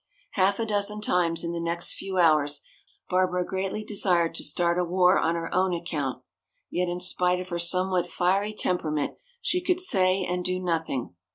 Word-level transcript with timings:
Half 0.31 0.57
a 0.59 0.65
dozen 0.65 0.99
times 0.99 1.43
in 1.43 1.51
the 1.51 1.59
next 1.59 1.93
few 1.93 2.17
hours 2.17 2.61
Barbara 3.07 3.45
greatly 3.45 3.83
desired 3.83 4.33
to 4.33 4.43
start 4.43 4.79
a 4.79 4.83
war 4.83 5.19
on 5.19 5.35
her 5.35 5.53
own 5.53 5.75
account. 5.75 6.23
Yet 6.71 6.89
in 6.89 6.99
spite 6.99 7.39
of 7.39 7.49
her 7.49 7.59
somewhat 7.59 8.09
fiery 8.09 8.55
temperament 8.55 9.13
she 9.43 9.61
could 9.61 9.79
say 9.79 10.25
and 10.25 10.43
do 10.43 10.59
nothing. 10.59 11.13